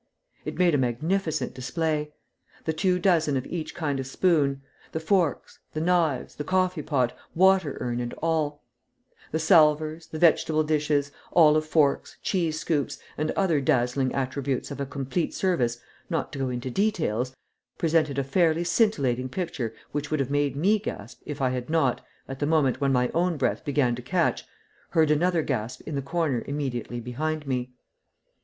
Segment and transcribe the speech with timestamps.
[0.45, 2.11] It made a magnificent display:
[2.65, 7.15] the two dozen of each kind of spoon, the forks, the knives, the coffee pot,
[7.35, 8.63] water urn, and all;
[9.31, 14.87] the salvers, the vegetable dishes, olive forks, cheese scoops, and other dazzling attributes of a
[14.87, 15.79] complete service,
[16.09, 17.35] not to go into details,
[17.77, 22.03] presented a fairly scintillating picture which would have made me gasp if I had not,
[22.27, 24.45] at the moment when my own breath began to catch,
[24.89, 27.75] heard another gasp in the corner immediately behind me.